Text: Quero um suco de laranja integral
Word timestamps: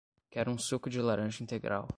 Quero 0.31 0.49
um 0.49 0.57
suco 0.57 0.89
de 0.89 0.99
laranja 0.99 1.43
integral 1.43 1.85